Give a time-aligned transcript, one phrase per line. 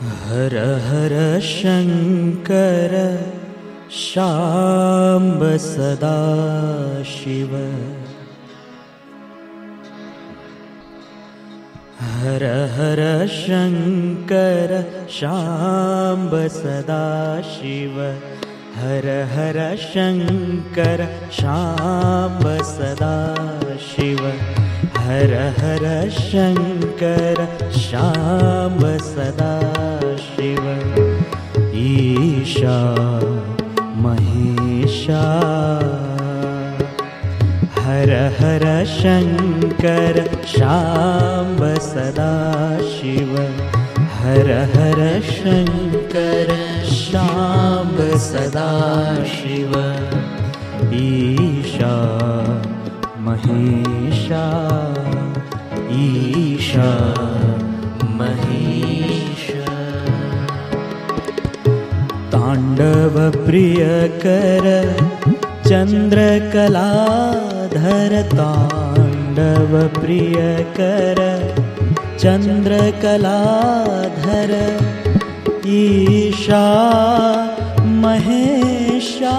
[0.00, 2.92] हर हर शङ्कर
[3.90, 6.12] शाम्ब सदा
[7.04, 7.50] शिव।
[12.20, 12.44] हर
[12.76, 14.72] हर शङ्कर
[15.10, 18.00] शाम्ब सदा शिव।
[18.76, 23.36] हर हर शङ्कर शाम्ब सदा
[23.90, 24.32] शिव।
[24.96, 27.46] हर हर शङ्कर
[27.78, 29.79] शाम्ब सदा
[31.90, 32.78] ईशा
[33.96, 35.22] महेशा।
[37.78, 42.34] हर हर शङ्कर शाम्ब सदा
[42.78, 43.34] शिव।
[44.20, 46.54] हर हर शङ्कर
[46.86, 48.70] शाम्ब सदा
[49.24, 49.72] शिव।
[50.94, 51.96] ईशा
[53.18, 54.44] महेशा
[55.90, 56.90] ईशा
[62.60, 64.64] ताण्डवप्रियकर
[65.68, 66.82] चन्द्रकलाधर
[68.32, 69.20] ताण्डवप्रियकर
[72.22, 72.92] चन्द्रकलाधर
[75.78, 76.64] ईशा
[78.04, 79.36] महेशा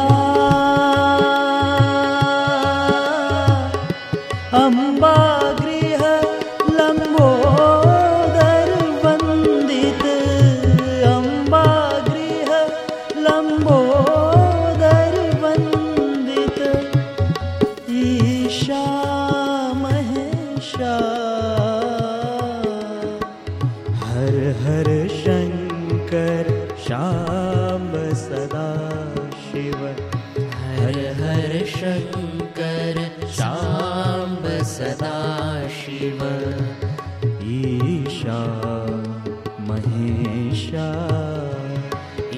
[30.77, 32.97] हर हर शङ्कर
[33.38, 35.17] शाम्ब सदा
[35.78, 36.22] शिव।
[37.55, 38.39] ईशा
[39.69, 40.88] महेशा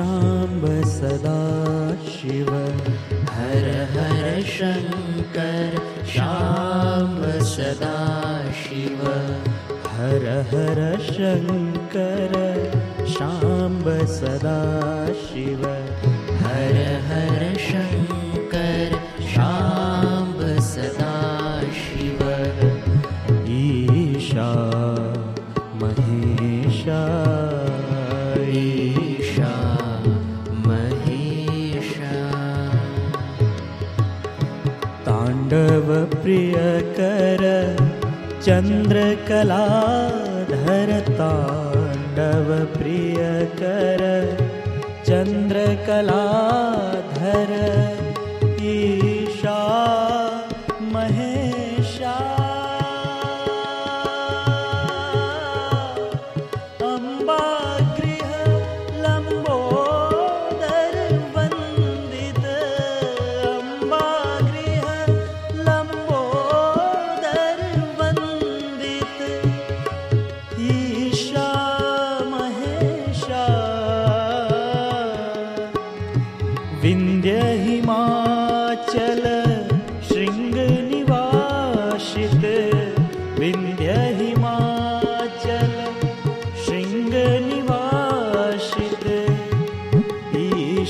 [0.00, 1.40] शाम्ब सदा
[2.04, 2.48] शिव।
[3.32, 5.76] हर हर शङ्कर
[6.12, 7.98] शाम्ब सदा
[8.60, 9.02] शिव।
[9.96, 12.34] हर हर शङ्कर
[13.08, 14.58] शाम्ब सदा
[15.24, 15.66] शिव।
[16.46, 16.80] हर
[17.10, 17.54] हर
[36.22, 36.54] प्रिय
[36.98, 37.42] कर
[38.44, 39.64] चन्द्रकला
[40.50, 40.90] धर
[42.76, 43.16] प्रिय
[43.60, 44.02] कर
[45.08, 46.22] चन्द्रकला
[47.14, 47.52] धर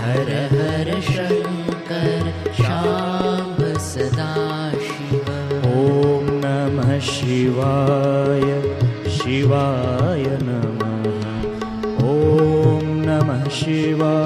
[0.00, 4.34] हर हर शङ्कर श्यां सदा
[4.72, 5.26] शिव।
[5.72, 8.62] ॐ नमः शिवाय
[9.10, 11.24] शिवाय नमः।
[12.04, 14.19] ॐ नमः शिवाय।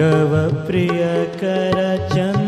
[0.00, 2.45] व प्रियकरचं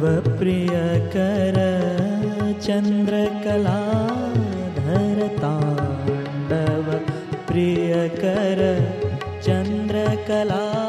[0.00, 1.58] व प्रियकर
[2.62, 3.78] चन्द्रकला
[7.48, 8.60] प्रियकर
[9.46, 10.83] चन्द्रकला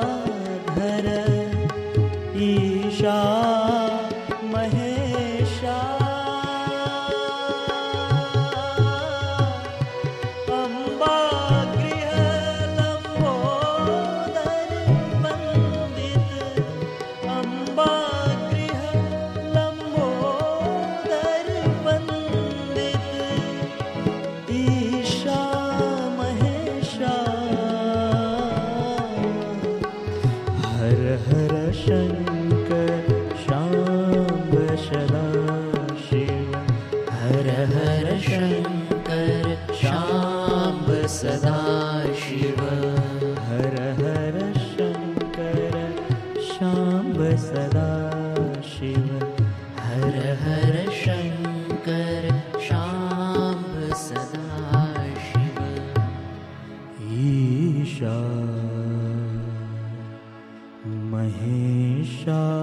[60.87, 62.55] महेशा।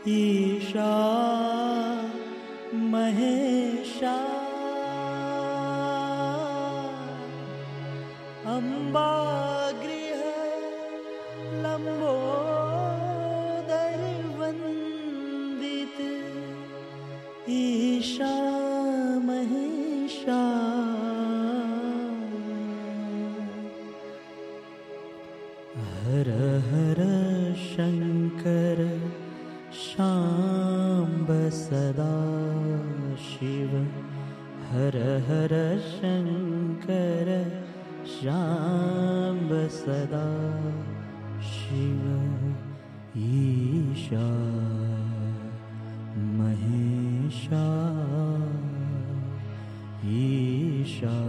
[0.08, 1.78] ईशा
[3.29, 4.15] महेशा
[8.53, 9.69] अम्बागृह
[38.20, 40.24] शाम्ब सदा
[41.50, 42.02] शिव
[43.18, 44.26] ईशा
[46.40, 47.64] महेशा
[50.16, 51.28] ईशा